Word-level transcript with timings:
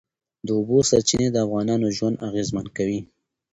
د 0.45 0.47
اوبو 0.57 0.77
سرچینې 0.89 1.27
د 1.31 1.37
افغانانو 1.45 1.87
ژوند 1.97 2.21
اغېزمن 2.27 2.65
کوي. 2.77 2.99